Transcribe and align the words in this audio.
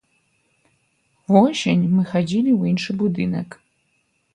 Увосень 1.35 1.85
мы 1.95 2.03
хадзілі 2.15 2.51
ў 2.59 2.77
іншы 2.77 2.91
будынак. 3.05 3.49